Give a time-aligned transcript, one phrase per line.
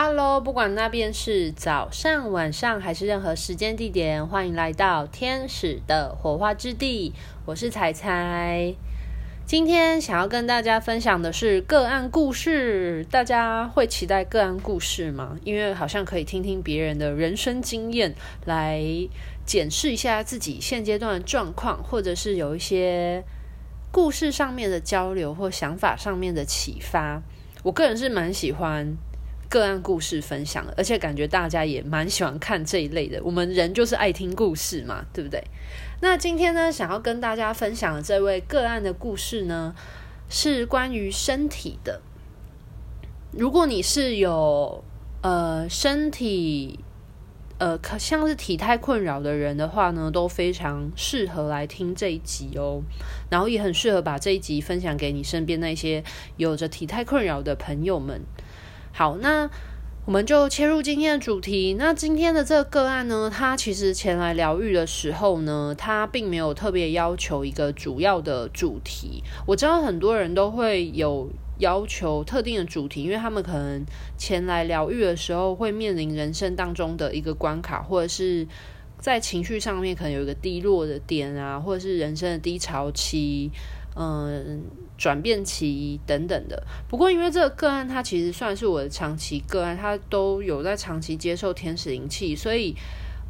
[0.00, 7.12] Hello，不管那边是早上、晚上还是任何时间地点，欢迎来到天使的火花之地。
[7.44, 8.76] 我是彩彩，
[9.44, 13.04] 今天想要跟大家分享的是个案故事。
[13.10, 15.36] 大家会期待个案故事吗？
[15.42, 18.80] 因为好像可以听听别人的人生经验，来
[19.44, 23.24] 检视一下自己现阶段的状况，或者是有一些
[23.90, 27.20] 故事上面的交流或想法上面的启发。
[27.64, 28.96] 我个人是蛮喜欢。
[29.48, 33.18] 个案故事分享，而且感觉大家也蛮喜欢看这一类的。
[33.24, 35.42] 我们人就是爱听故事嘛，对不对？
[36.00, 39.74] 那今天呢，想要跟大家分享的这位个案的故事呢，
[40.28, 42.02] 是关于身体的。
[43.32, 44.84] 如果你是有
[45.22, 46.80] 呃身体
[47.58, 52.82] 呃像是体态困扰的人的话呢，都非常适合来听这一集哦。
[53.30, 56.04] 然后也很适合把这一集分享给你身边那些
[56.36, 58.20] 有着体态困扰的朋友们。
[58.98, 59.48] 好，那
[60.06, 61.76] 我们就切入今天的主题。
[61.78, 69.22] 那今天的这个个案呢，他其实前来疗愈的时候呢，他并没有特别要求一个主要的主题。
[69.46, 78.44] 我知道很多人都会有要求特定的主题，因为他们可能前来疗愈的时候会面临人生当中的一个关卡，或者是
[78.98, 83.52] 在情绪上面可能有一个低落的点啊，或者是人生的低潮期，
[83.98, 84.62] 嗯。
[84.98, 92.74] 转变期等等的，不过因为这个个案，它其实算是我的长期个案，他都有在长期接受天使灵气，所以，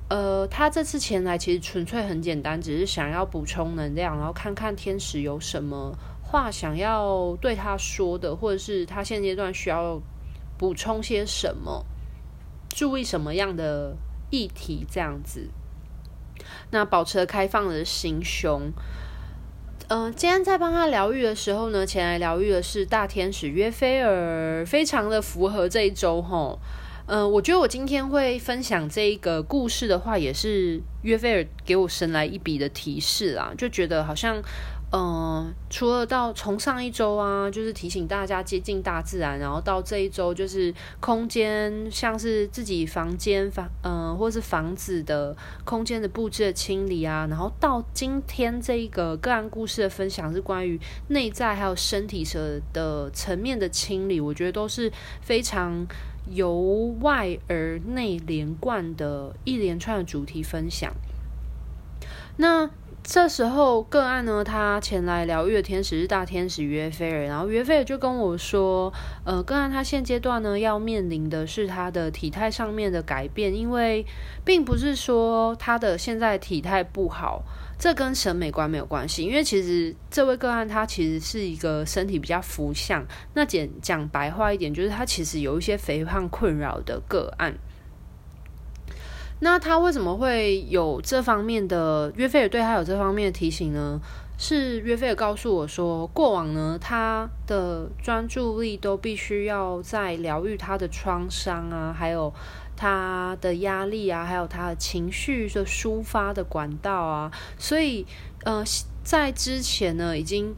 [0.08, 10.00] 呃，他这次前来其实纯粹很简单，只是想要补充能量，然后看看天使有什么话想要对他说的，或者是他现阶段需要
[10.56, 11.84] 补充些什么，
[12.70, 13.94] 注意什么样的
[14.30, 15.50] 议题这样子。
[16.70, 18.72] 那保持开放的心胸。
[19.88, 26.58] 嗯、今天在帮他疗愈的时候呢，前来疗愈的是大天使约菲尔，非常的符合这一周哈。
[27.06, 34.42] 嗯、我觉得我今天会分享这一个故事的话，也是约菲尔给我神来一笔的提示啊，就觉得好像。
[34.90, 55.86] 嗯，除了到从上一周啊，就是提醒大家接近大自然，然后到这一周就是空间，像是自己房间房，嗯，或是房子的空间的布置的清理啊，然后到今天这一个个案故事的分享是关于内在还有身体的的层面的清理，我觉得都是非常
[56.30, 60.90] 由外而内连贯的一连串的主题分享。
[62.38, 62.70] 那。
[63.10, 68.92] 这时候个案呢，他前来疗愈的天使是大天使约菲尔，然后约菲尔就跟我说，
[69.24, 74.04] 呃，个案他现阶段呢要面临的是他的体态上面的改变，因为
[74.44, 77.42] 并不是说他的现在体态不好，
[77.78, 83.02] 这跟审美观没有关系，因为其实这位个案他其实是一个身体比较浮相，
[83.32, 87.54] 那简讲白话一点，就是他其实有一些肥胖困扰的个案。
[89.40, 94.00] 那他为什么会有这方面的约菲尔对他有这方面的提醒呢？
[94.36, 102.32] 是约菲尔告诉我说，过往呢，他的专注力都必须要在疗愈他的创伤啊，还有
[102.76, 108.06] 他的压力啊，还有他的情绪的抒发的管道啊，所以
[108.44, 108.62] 呃，
[109.02, 110.54] 在之前呢，已经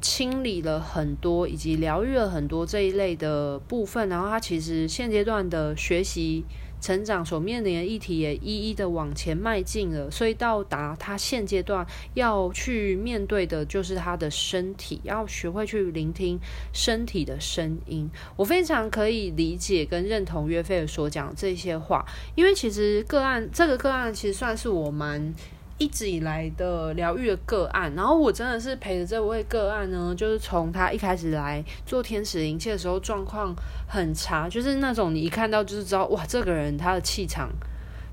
[0.00, 6.44] 清理了很多，以及疗愈了很多这一类的部分，然后他其实现阶段的学习。
[6.84, 16.38] 成长所面临的议题也一一的往前迈进了，所以到达他现阶段要去面对的就是他的身体，要学会去聆听
[16.74, 18.10] 身体的声音。
[18.36, 25.34] 我非常可以理解跟认同约菲尔所讲这些话，因为其实个案这个个案其实算是我蛮。
[25.76, 33.52] 一直以来的疗愈的个案，然后我真的是陪着这位个案呢，就是从他一开始来做天使灵气的时候，状况
[33.88, 37.50] 很差，就是那种你一看到就是知道，哇，这个人他的气场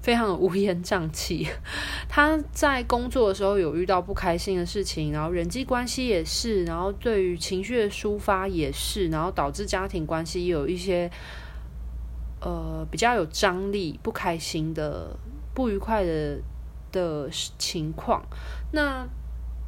[0.01, 1.47] 非常的乌烟瘴气。
[2.09, 11.07] 他在工作的时候有遇到不开心的事情，然后人际关系也是，然后对于情绪的抒发也是，然后导致家庭关系有一些
[12.41, 15.15] 呃比较有张力、不开心的、
[15.53, 16.39] 不愉快的。
[16.91, 18.23] 的情况，
[18.71, 19.07] 那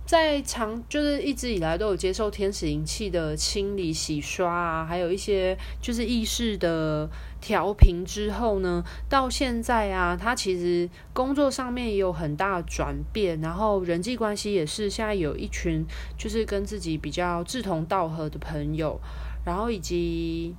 [0.05, 7.09] 在长就是一直以来都有接受天使灵气的清理洗刷啊，还有一些就是意识的
[7.39, 15.85] 调频之后呢，到现在啊，他其实工作上面也有很大的转变，然后人际关系也是现在有一群
[16.17, 18.99] 就是跟自己比较志同道合的朋友，
[19.45, 20.53] 然后以及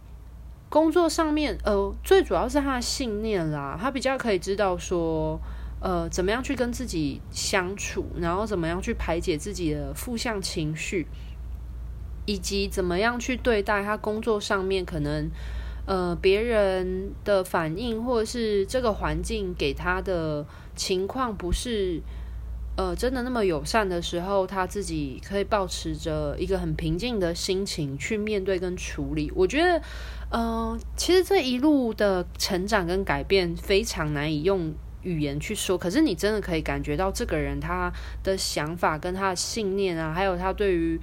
[0.71, 5.39] 工作上面呃，最主要是他的信念啦，他比较可以知道说。
[5.85, 11.07] 呃，怎么样去跟自己相处，然后怎么样去排解自己的负向情绪，
[12.25, 15.31] 以及怎么样去对待他工作上面可能
[15.87, 22.01] 呃别人的反应，或者是这个环境给他的情况不是
[22.79, 29.31] 呃真的那么友善的时候，他自己可以保持着一个很平静的心情去面对跟处理。
[29.35, 29.79] 我觉得，
[30.31, 34.73] 嗯、呃，其实这一路的成长跟改变非常难以用
[35.05, 37.93] 语言去说，可是你真的可以感觉到这个人他
[38.23, 40.99] 的想法跟他的信念啊，还有他对于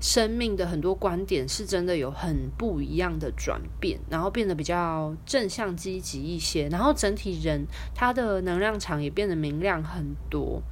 [0.00, 10.62] 生命的很多观点是真的有很不一样的转变，然后变得比较正向积极一些，然后整体人他的能量场也变得明亮很多。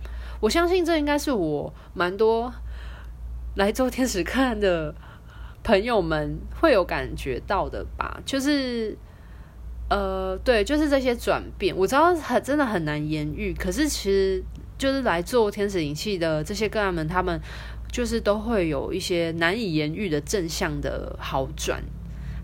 [0.40, 2.52] 我相信这应该是我蛮多
[3.56, 4.94] 来做天使看的
[5.62, 8.96] 朋友们会有感觉到的吧，就是。
[9.88, 13.54] 呃，对，就是这些转变，我知道很真的很难言喻。
[13.54, 14.44] 可是其实
[14.76, 17.40] 就是来做天使灵气的这些个案们，他们
[17.90, 21.82] 就是都会有一些难以言喻的正向的好转。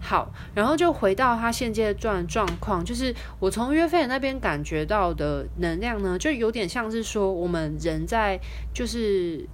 [0.01, 8.41] 好，然后就回到他现阶段状况，就是我从约菲尔那边感觉到的能量呢，就有点像是说，我们人在
[8.73, 9.47] 就是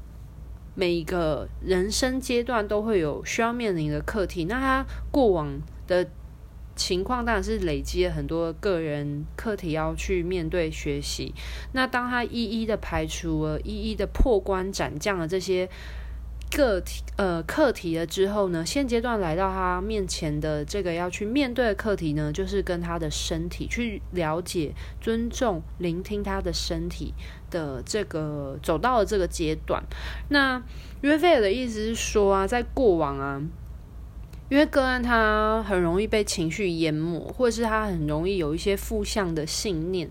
[0.77, 6.07] 每一个人生阶段都会有需要面临的课题，那他过往的。
[6.81, 11.35] 情况当然是累积了很多个人课题要去面对学习。
[11.73, 15.69] 那当他一一的排除了、一一的破关斩将了这些
[16.51, 24.73] 个体呃课题了之后呢，现阶段来到他面前的这个要去面对的课题呢，就是跟他的身体去了解、
[25.03, 27.13] 尊重、聆听他的身体
[27.51, 29.85] 的这个走到了这个阶段。
[30.31, 30.63] 那
[31.03, 33.43] 约菲尔的意思是说啊，在过往啊。
[34.51, 40.11] 因为个案他很容易被情绪淹没，或者是他很容易有一些负向的信念，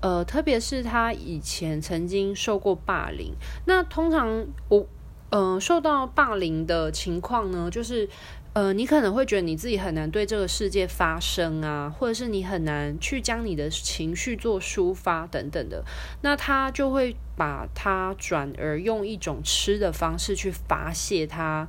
[0.00, 3.32] 呃，特别是他以前曾经受过霸凌。
[3.66, 4.84] 那通常我，
[5.30, 8.08] 呃，受到霸凌的情况呢，就是，
[8.54, 15.84] 呃，你可能会觉得你自己很难对这个世界发声啊，或者是你很难去将你的情绪做抒发等等的。
[16.22, 21.68] 那他就会把它转而用一种吃的方式去发泄他。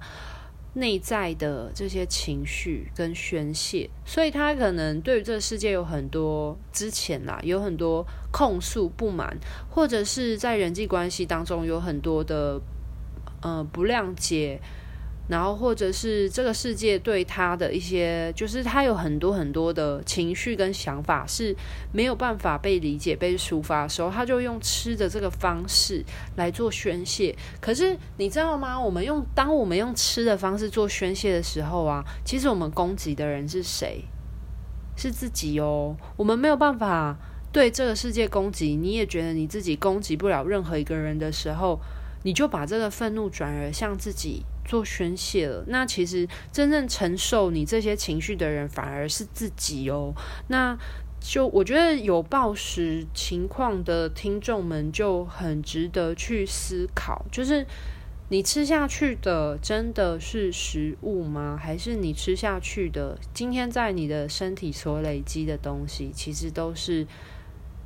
[0.73, 9.37] 内在的这些情绪跟宣泄，所以他可能对于这个世界有很多之前啦，有很多控诉、不满，
[9.69, 12.61] 或者是在人际关系当中有很多的
[13.41, 14.59] 呃不谅解。
[15.31, 21.55] 然后，或者是这个世界对他的一些，就是他有很多很多的情绪跟想法是
[21.93, 26.03] 没有办法被理解、被抒发的时候，他就用吃的这个方式
[26.35, 27.33] 来做宣泄。
[27.61, 28.77] 可是你知道吗？
[28.77, 34.03] 我们用当我们用吃的方式做宣泄的时候啊，其实我们攻击的人是谁？
[34.97, 35.95] 是自己哦。
[36.17, 37.17] 我们没有办法
[37.53, 41.79] 对这个世界攻击，你也觉得你自己攻击不了任何一个人的时候，
[42.23, 44.43] 你就把这个愤怒转而向自己。
[44.63, 50.13] 做宣泄了，那其实真正承受你这些情绪的人反而是自己哦。
[50.47, 50.77] 那
[51.19, 57.65] 就我觉得有暴食情况的听众们就很值得去思考，就是
[58.29, 61.59] 你吃下去的真的是食物吗？
[61.61, 67.05] 还是你吃下去的今天在你的身体所累积的东西，其实都是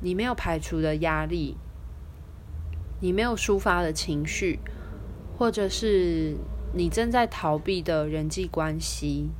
[0.00, 1.56] 你没有排除的压力，
[3.00, 4.60] 你没有抒发的情绪，
[5.36, 6.36] 或者是。
[6.76, 9.30] 你正在逃避的人际关系，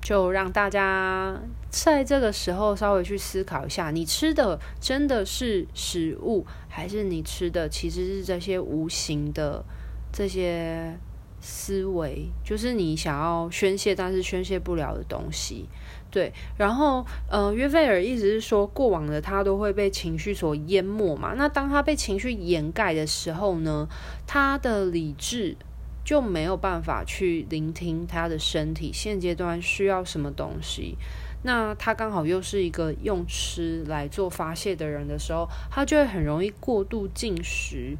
[0.00, 1.38] 就让大家
[1.68, 9.62] 在这个时候稍微去思考一下：你吃的真的是食物，还是你吃的其实是这些无形的
[10.10, 10.98] 这些
[11.38, 12.30] 思维？
[12.42, 15.68] 就是你想要宣泄，但是宣泄不了的东西。
[16.10, 21.34] 对，然后，呃，约菲尔意思是说，过往的他都会被情绪所淹没嘛。
[21.36, 23.86] 那当他被情绪掩盖的时候呢，
[24.26, 25.54] 他的理智
[26.04, 30.96] 就没有办法去聆听他的身体现阶段需要什么东西。
[31.42, 37.96] 那他刚好又是一个用吃来做发泄的人的时候，他就会很容易过度进食。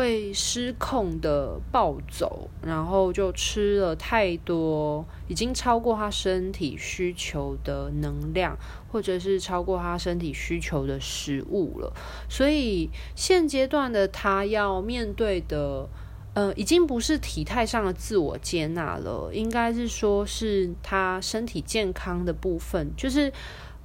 [0.00, 8.56] 会失控的暴走，然后就吃了太多，已经超过他身体需求的能量，
[8.90, 11.92] 或者是超过他身体需求的食物了。
[12.30, 15.86] 所以现阶段的他要面对的，
[16.32, 22.90] 呃，已经不是体态上的自我接纳了，应该是说是他身体健康的部分。
[22.96, 23.30] 就是，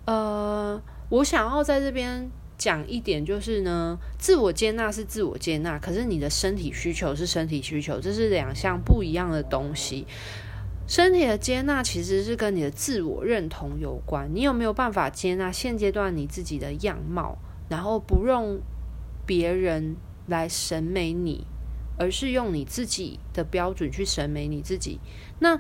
[0.06, 2.32] 呃，我想要在这边。
[2.58, 10.06] 讲一点就是呢，自我接纳是自我接纳，可是你的身体需求是身体需求，这是两项不一样的东西。
[10.88, 17.38] 身体的接纳其实是跟你的自我认同有关，你有没有办法接纳现阶段你自己的样貌，
[17.70, 18.60] 然后不用
[19.26, 19.96] 别人
[20.28, 21.48] 来审美你，
[21.98, 25.00] 而是用你自己的标准去审美你自己。
[25.40, 25.60] 那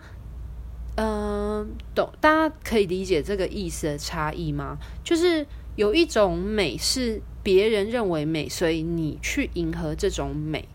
[0.97, 4.77] 嗯、懂，大家可以理解这个意思的差异吗？
[5.03, 5.45] 就是
[5.75, 10.67] 有一种美是别人认为美，所以你去迎合这种美。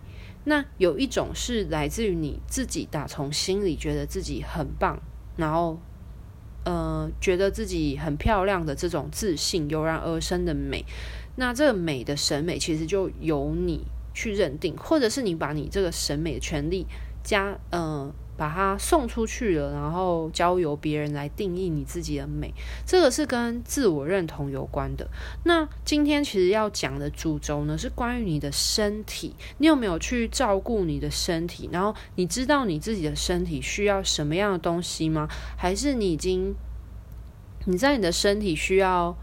[0.45, 5.01] 那有一种是来自于你自己打从心里觉得自己很棒，
[5.37, 5.79] 然后，
[6.65, 10.85] 呃，觉得自己很漂亮的这种自信油然而生的美。
[11.37, 16.87] 那这个美的审美其实就由你去认定，或者是你把你这个审美的权利
[17.23, 18.13] 加，呃。
[18.41, 22.55] 把它送出去了，然后交由别人来定义你自己的美，
[22.87, 25.07] 这个是跟自我认同有关的。
[25.45, 31.69] 那今天其实要讲的主轴呢，是关于你的身体，你有没有去照顾你的身体？
[31.71, 35.29] 然后你知道你自己的身体需要什么样的东西吗？
[35.59, 36.55] 还是你已经
[37.67, 39.15] 你在你的身体需要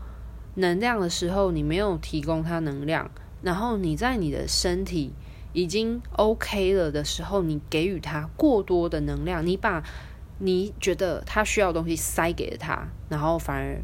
[0.54, 3.10] 能量的时候，你没有提供它能量，
[3.42, 5.12] 然后你在你的身体。
[5.58, 9.84] 已经 OK 了的时候，你给予他过多的能量，你把
[10.38, 13.82] 你觉得他需要的东西塞给了他，然后反而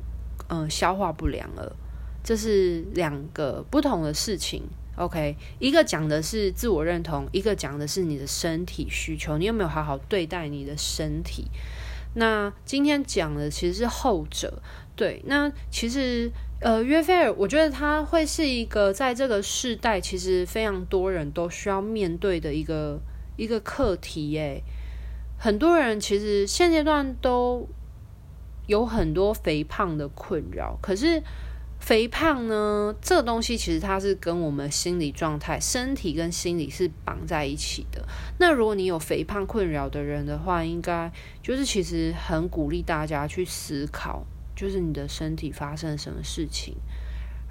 [0.50, 1.76] 嗯、消化不良了，
[2.24, 4.62] 这是两个不同的事情。
[4.98, 11.48] OK，一个讲的是自我认同，一个讲的是你的身体需求，你有没有好好对待你的身体？
[12.14, 14.62] 那今天讲的其实是后者。
[14.96, 16.32] 对，那其实。
[16.64, 23.02] 呃，约菲尔，我觉得他会是一个在这个世代，其实非常多人都需要面对的一个
[23.36, 24.64] 一个课题耶。
[25.38, 27.68] 很多人其实现阶段都
[28.66, 31.22] 有很多肥胖的困扰，可是
[31.82, 38.08] 肥胖呢，这个东西其实它是跟我们心理状态、身体跟心理是绑在一起的。
[38.40, 44.26] 那如果你有肥胖困扰的人的话，应该就是其实很鼓励大家去思考。
[44.56, 46.76] 就是你的身体发生什么事情，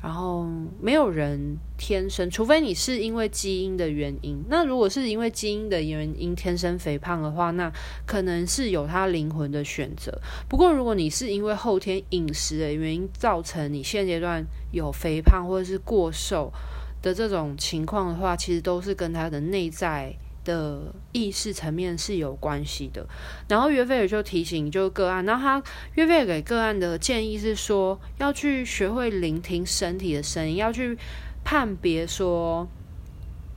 [0.03, 0.47] 然后
[0.81, 4.43] 没有人天生，除非你是因为基因的原因。
[4.49, 7.73] 那如果是因为基因的原因天生肥胖的话，那
[8.07, 10.17] 可能是有他灵魂的选择。
[10.49, 16.53] 不过如果你是因为后天饮食的原因造成你现阶段有肥胖或者是过瘦
[17.01, 20.15] 的这种情况的话，其实都是跟他的内在。
[20.45, 23.07] 的意识层面是有关系的，
[23.49, 25.63] 然后约菲尔就提醒就个案，然后他
[25.95, 30.97] 约菲尔给个案的建议是说，要去学会聆听身体的声音，要去
[31.45, 32.69] 判别说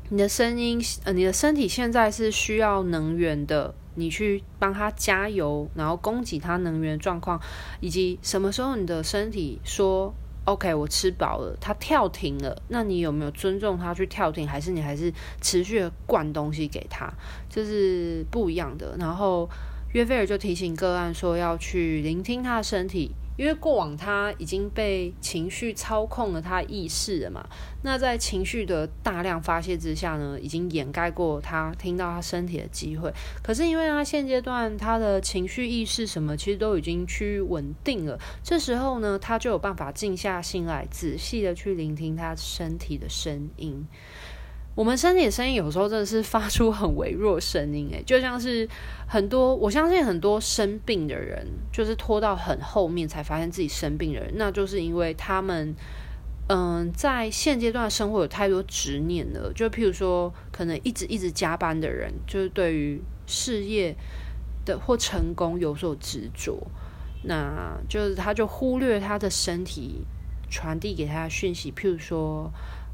[0.09, 7.41] 你的声音，呃，你的身体现在是需要能源的，你去帮他加油，然后供给他能源状况，
[7.79, 10.13] 以及什么时候你的身体说。
[10.45, 15.11] OK，我吃饱了，他跳停了，那你有没有尊重他去跳停，还是你还是
[15.41, 17.11] 持续的灌东西给他？
[17.49, 18.95] 这是不一样的。
[18.99, 19.49] 然后
[19.93, 23.11] 约菲尔就提醒个案说，要去聆听他的身体。
[23.37, 27.45] 因为过往他已经被情绪操控了他意识了嘛，
[27.83, 33.13] 那在情绪的大量发泄之下呢，已经掩盖过他听到他身体的机会。
[33.43, 43.85] 可是因为他现阶段他的情绪意识什么，其实都已经趋于稳定了，这时候呢，他就有办法静下心来，仔细的去聆听他身体的声音。
[44.75, 48.67] 我们身体的声音有时候真的是发出很微弱声音，诶，就像是
[49.07, 55.73] 很多我相信很多生病的人，就是拖到很后面才发现自己生病的人，那就是因为他们，
[56.49, 59.49] 嗯，在现阶段生活有太多执念了。
[59.53, 63.95] 就譬如说，可能一直一直加班的人，就是对于事业
[64.65, 66.67] 的或成功有所执着，
[67.23, 70.05] 那就是他就忽略他的身体
[70.49, 72.51] 传递给他的讯息，譬如说。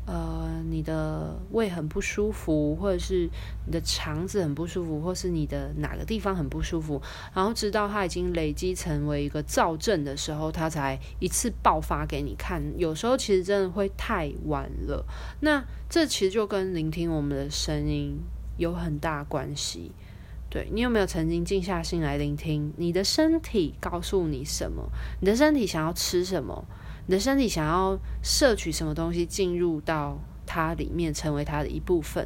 [0.08, 3.30] 呃，你的胃很不舒服，或者是
[3.66, 7.02] 你的肠子很不舒服，或是你的哪个地方很不舒服，
[7.34, 12.62] 然后直到它已经累积成为一个躁症的时候，它才一次爆发给你看。
[12.78, 15.06] 有时候其实真的会太晚了。
[15.42, 18.18] 那这其实就跟聆听我们的声音
[18.58, 19.92] 有很大关系。
[20.50, 24.90] 对，你有没有曾经静下心来聆听你的身体告诉你什么？
[25.22, 26.66] 你的身体想要吃什么？
[27.12, 32.26] 你的身体想要摄取什么东西进入到它里面，成为它的一部分。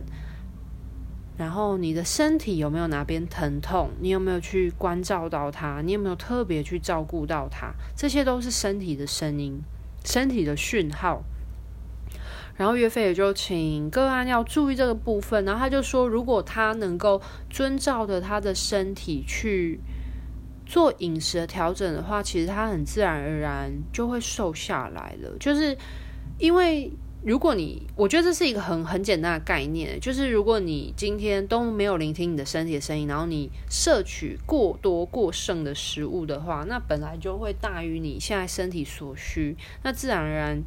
[1.39, 3.89] 然后你的身体有没有哪边疼痛？
[4.00, 5.82] 你有没有去关照到它？
[5.82, 7.74] 你有没有特别去照顾到它？
[7.96, 9.60] 这些都是身体的声音，
[10.04, 11.24] 身体的讯号。
[12.56, 15.44] 然后岳飞也就请个案要注意这个部分。
[15.46, 19.80] 然后他就说，如果他能够遵照着他的身体去。
[20.66, 25.38] 做饮食的调整的话，其实它很自然而然就会瘦下来了。
[25.40, 25.78] 就是
[26.40, 26.92] 因为
[27.24, 40.64] 如果你，我觉得这是一个很很简单的概念，就是如果你今天都没有聆听你的身体的声音，然后你摄取过多过剩的食物的话，那本来就会大于你现在身体所需，那自然而然，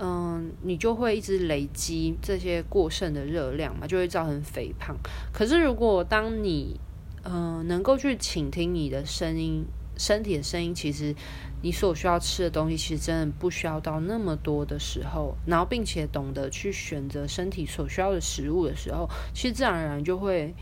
[0.00, 4.96] 嗯，你就会一直累积这些过剩的热量嘛，就会造成肥胖。
[5.32, 6.78] 可是如果当你
[7.24, 9.64] 嗯、能够去倾听你的声音，
[9.96, 11.14] 身体的声音，其实
[11.62, 20.54] 你所需要吃的东西，其实真的不需要到那么多的时候，然后并且懂得去选择身体所需要的食物的时候，其实自然而然就会。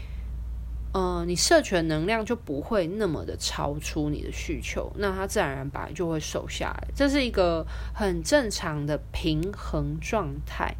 [0.95, 10.77] 呃，你摄取的能量就不会那么的超出你的需求，那它自然而然本来就会瘦下来，这是一个很正常的平衡状态，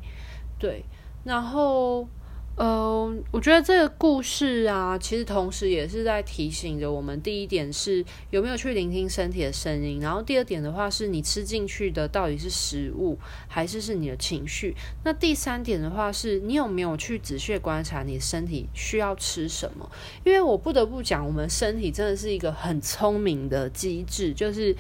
[0.59, 0.85] 对，
[1.25, 2.07] 然后。
[2.57, 13.19] 嗯、呃，我觉得这个故事啊，其实同时也是在提醒着我们：第一点是有没有去聆听身体的声音；然后第二点的话，是你吃进去的到底是食物，
[13.49, 14.77] 还是是你的情绪？
[15.03, 19.91] 那第三点的话，是你有没有去仔细观察你身体需要吃什么？
[20.25, 24.77] 因为我不得不讲，我们身体真的是一个很聪明的机制，就是。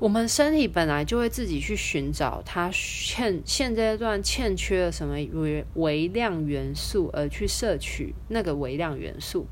[0.00, 9.46] 我们身体本来就会自己去寻找它欠现阶段欠缺了什么微微量元素，而去摄取那个微量元素。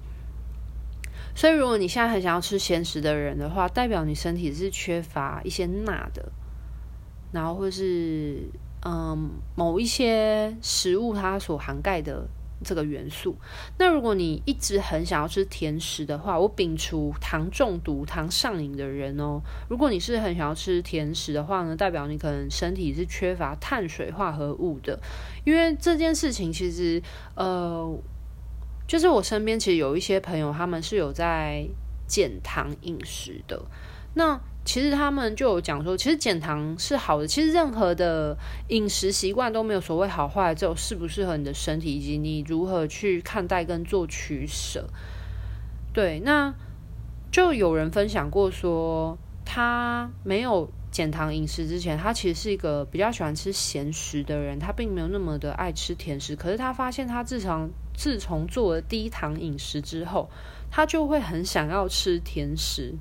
[1.35, 6.33] 所以，如果你现在很想要吃咸食的人的话，代表你身体是缺乏一些钠的，
[7.31, 8.49] 然后或是
[8.87, 12.27] 嗯某一些食物它所涵盖的。
[12.65, 13.37] 这个元素。
[13.79, 19.41] 那如果你一直很想要吃甜食的话，我摒除糖中毒、糖上瘾的人哦。
[19.69, 24.99] 如果你是很想要吃甜食的话呢，代表你可能身体是缺乏碳水化合物的。
[25.45, 27.03] 因为这件事情其实，
[27.35, 27.99] 呃，
[28.87, 31.67] 就是我身边其实有一些朋友，他们是有在
[32.07, 33.63] 减糖饮食的。
[34.15, 37.27] 那其实他们就有讲说，其实减糖是好的。
[37.27, 38.37] 其实任何的
[38.69, 44.87] 饮食习惯都没有所谓好坏，只有适不适合你的身体，以及你如何去看待跟做取舍。
[45.95, 46.53] 对，那
[47.33, 56.37] 就有人分享过说，他没有减糖饮食之前，他其实是一个比较喜欢吃咸食的人，他并没有那么的爱吃甜食。
[56.37, 60.29] 可是他发现，他自从自从做了低糖饮食之后，
[60.71, 62.95] 他就会很想要吃甜食。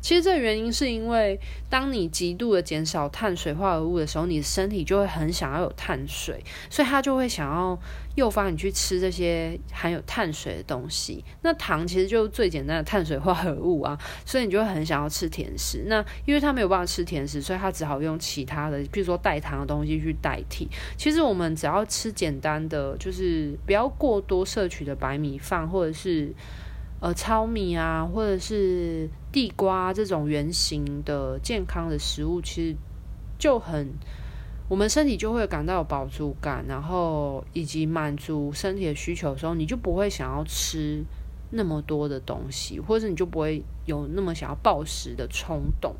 [0.00, 1.38] 其实这原因是因为，
[1.68, 7.78] 当你极度的减少碳水化合物的时候，你的身体就会很想要有碳水，所以它就会想要
[8.14, 11.24] 诱发你去吃这些含有碳水的东西。
[11.42, 15.84] 那糖其实就是最简单的碳水化合物啊，所以你就会很想要吃甜食。
[15.86, 20.68] 那因为它没有办法吃甜食，所以它只好用其他的，比如说代糖的东西去代替。
[20.96, 26.32] 其实我们只要吃简单的，就是不要过多摄取的白米饭，或者是。
[27.00, 32.76] 呃，糙米啊，或者是地瓜这种圆形的健康的食物，其实
[33.38, 33.92] 就很，
[34.68, 41.04] 我们身体就会感到有饱足感，然后以及满足身体的需求的时候，你就不会想要吃
[41.52, 45.94] 那么多的东西，或者你就不会有那么想要暴食的冲动。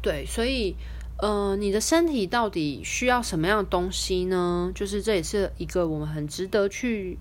[0.00, 0.76] 对，所以，
[1.18, 4.70] 呃，你的身体到底需要什么样的东西呢？
[4.72, 7.18] 就是这也是一个我们很值得去。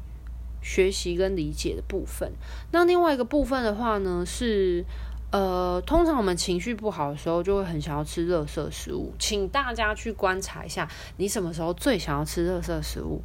[0.65, 2.32] 学习跟理解的部分，
[2.71, 4.84] 那另外一个部分的话呢，是
[5.32, 9.13] 呃，通常我们情绪不好的时候，就会很想要吃热色食物。
[9.19, 13.21] 请大家去观察一下，你什么时候最想要吃热色食物？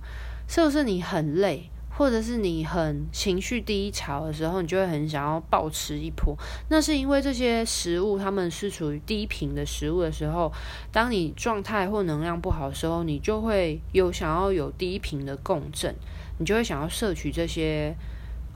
[0.46, 6.36] 是不是你很累，或者是你很情绪低潮的时候，你就会很想要暴吃一波？
[6.68, 10.52] 那是因为这些食物它们是属于低频的食物的时候，
[10.92, 15.94] 当你状态或能量不好的时候，你就会有想要有低频的共振。
[16.40, 17.94] 你就会想要摄取这些，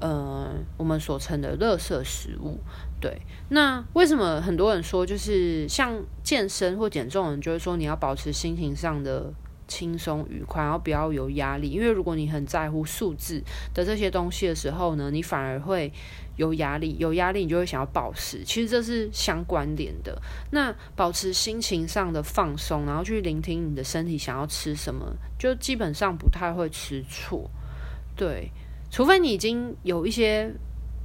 [0.01, 2.59] 呃，我们所称的垃圾食物。
[2.99, 3.21] 对，
[3.51, 9.31] 那为什么很多人说，就是像健身或减重人，就是说你要保持心情上的
[9.69, 11.69] 轻松愉快，然后不要有压力。
[11.69, 13.43] 因为如果你很在乎数字
[13.75, 15.93] 的这些东西的时候呢，你反而会
[16.37, 18.43] 有压力，有压力你就会想要暴食。
[18.43, 20.19] 其实这是相关联的。
[20.51, 27.51] 那保持心情上的放松，然后去聆听你的身体想要吃什么，就基本上不太会吃错。
[28.17, 28.51] 对，
[28.91, 30.53] 除非你已经有一些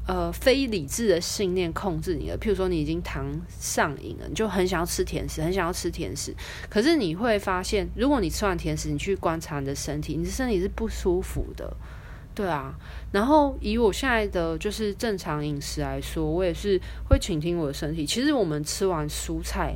[0.08, 3.26] 呃非理智的信念控制你了，譬如说你已经糖
[3.60, 6.36] 上瘾了，你就很想要吃甜食，很想要吃甜食。
[6.70, 11.76] 可是你会发现，如果你吃完甜食，你去观察你的身体，你的身体是不舒服的，
[12.36, 12.74] 对啊。
[13.12, 18.06] 然后以我现在的就是正常饮食来说，我也是会倾听我的身体。
[18.06, 19.76] 其实我们吃完蔬菜。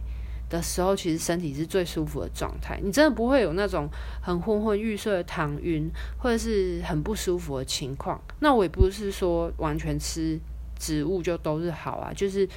[0.53, 3.89] 的时候，其实身体是最舒服的状态，你真的不会有那种
[4.21, 5.89] 很昏昏欲睡的糖晕，
[6.19, 8.21] 或者是很不舒服的情况。
[8.39, 10.39] 那我也不是说完全吃
[10.77, 12.47] 植物就都是好啊，就是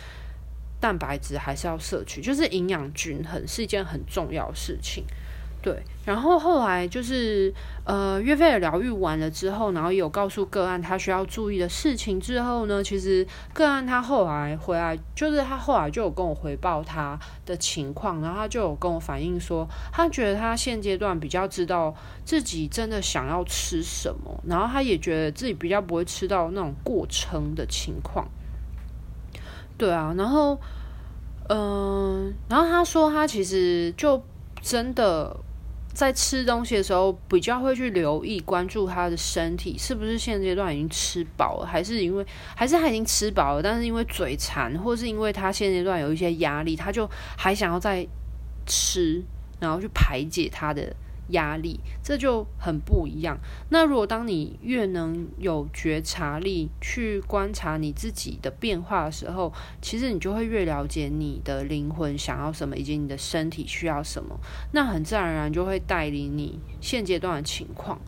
[0.78, 5.04] 蛋白质还是要摄取，就是营养均衡是一件很重要的事情。
[5.66, 7.52] 对，然后后来就是
[7.82, 21.92] 呃，约菲尔疗愈完了之后，然后有告诉个案他需要注意的事情之后呢，其实个案他后来回来，就是他后来就有跟我回报他的情况，然后他就有跟我反映说，他觉得他现阶段比较知道
[22.24, 28.24] 自己真的想要吃什么，然后他也觉得自己比较不会吃到那种过撑的情况。
[29.76, 30.56] 对啊，然后
[31.48, 34.22] 嗯、然后他说他其实就
[34.62, 35.36] 真的。
[35.96, 48.06] 在吃东西的时候，比较会去留意、关注他的身体是不是现阶段已经吃饱了，还是因为还是他已经吃饱了，但是因为嘴馋，或是因为他现阶段有一些压力，他就还想要再
[48.66, 49.24] 吃，
[49.58, 50.94] 然后去排解他的。
[51.28, 53.38] 压力，这就很不一样。
[53.70, 64.38] 那如果当你越能有觉察力去观察你自己的变化的时候，其实你就会越了解你的灵魂想要什么，以及你的身体需要什么。
[64.72, 67.98] 那很自然而然就会带领你现阶段的情况。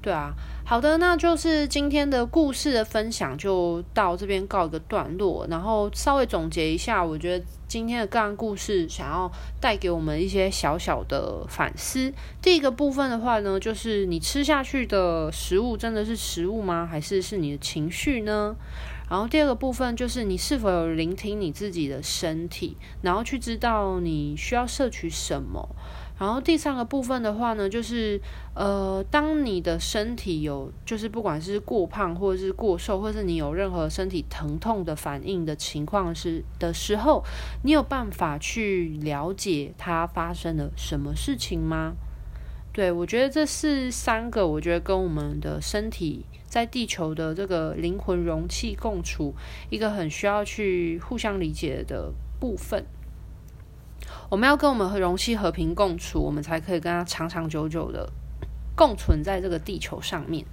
[0.00, 0.32] 对啊，
[0.68, 12.12] 好的，那就是今天的故事的分享就到这边告一个段落，然后稍微总结一下，我觉得今天的个案故事想要带给我们一些小小的反思。
[12.42, 16.86] 第一个部分的话呢，就是你吃下去的食物真的是食物吗？
[16.86, 18.54] 还是是你的情绪呢？
[19.08, 25.66] 然后第二个部分就是你是否有聆听你自己的身体，然后去知道你需要摄取什么。
[26.18, 28.20] 然后第三个部分的话呢，就是
[28.54, 37.24] 呃，当你的身体有，就是不管是过胖或者是过瘦，或是你有任何身体疼痛的反应的情况是的时候，
[37.62, 41.94] 你有办法去了解它发生了什么事情吗？
[42.72, 49.34] 对，我觉得这是三个，我觉得跟我们的身体在地球的这个灵魂容器共处，
[49.70, 52.84] 一个很需要去互相理解的部分。
[54.30, 58.10] 我们要跟我们和容器和平共处，我们才可以跟它长长久久的
[58.76, 60.44] 共存在这个地球上面。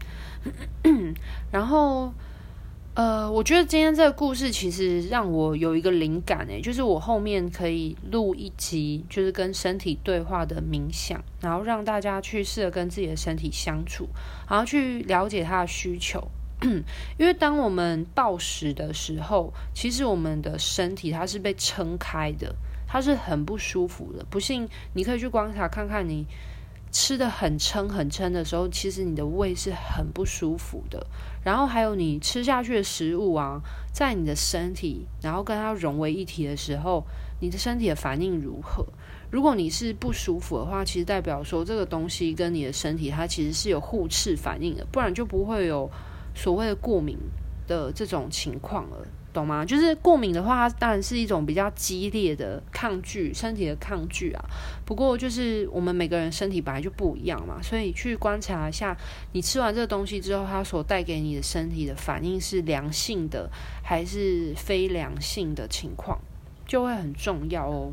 [1.52, 2.14] 然后，
[2.94, 14.08] 呃，我觉得今天这个故事其实让我有一个灵感，诶，就是我后面可以录一集，就是跟身体对话的冥想，然后让大家去试着跟自己的身体相处，
[14.48, 16.26] 然后去了解它的需求。
[17.20, 22.56] 因为当我们暴食的时候，其实我们的身体它是被撑开的。
[22.88, 26.26] 它是很不舒服的，不信你可以去观察看看，你
[26.91, 31.06] 吃得很撑很撑的时候，其实你的胃是很不舒服的。
[31.43, 37.04] 然后还有你吃下去的食物啊，在你的身体，然后跟它融为一体的时候，
[37.41, 38.86] 你的身体的反应如何？
[39.30, 45.89] 如果你是不舒服的话，其实代表说这个东西跟你的身体它其实是有互斥反应的，不然就不会有
[46.34, 47.17] 所谓的过敏
[47.67, 49.06] 的这种情况了。
[49.36, 49.63] 懂吗？
[49.63, 54.43] 就是过敏的话，它当然是一种比较激烈的抗拒，身体的抗拒啊。
[54.86, 58.98] 不过就是我们每个人身体本来就不一样嘛，所以去观察一下，
[59.34, 63.50] 你吃完这个东西之后，它所带给你的身体的反应是良性的
[63.84, 66.19] 还是非良性的情况，
[66.65, 67.91] 就会很重要哦。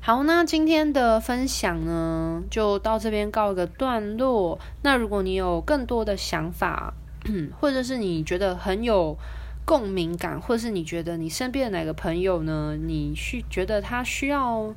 [0.00, 4.58] 好，那今天的分享呢，就到这边告一个段落。
[4.82, 6.92] 那如果你有更多的想法，
[7.58, 9.16] 或者是你觉得很有
[9.64, 12.76] 共鸣感，或是你觉得你身边的哪个朋友呢？
[12.76, 14.74] 你需觉得他需要，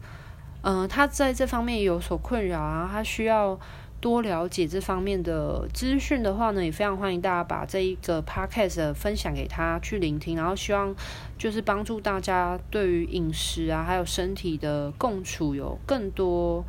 [0.61, 3.59] 嗯、他在这方面有所困扰啊，他需要
[3.99, 10.95] 多了解这方面的资讯的话呢，也非常欢迎大家把这一个 podcast 分享给他去聆听，然后希望
[11.37, 16.63] 就是帮助大家对于饮食啊，还有身体的共处有更多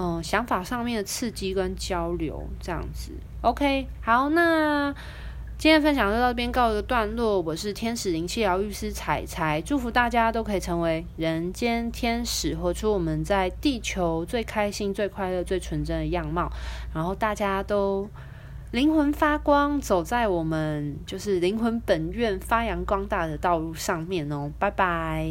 [0.00, 3.10] 嗯、想法上面的刺激跟交流，这样子。
[3.42, 4.94] OK，好，那。
[5.58, 7.40] 今天分享就到这边告一个段落。
[7.40, 16.48] 我是天使灵气疗愈师彩彩，祝福大家都可以成为人间天使，活出我们在地球最开心、最快乐、最纯真的样貌。
[16.94, 18.08] 然后大家都
[18.70, 24.52] 灵魂发光，走在我们就是灵魂本愿发扬光大的道路上面哦。
[24.60, 25.28] 拜拜。